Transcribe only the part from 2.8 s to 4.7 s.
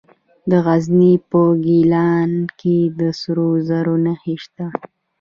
د سرو زرو نښې شته.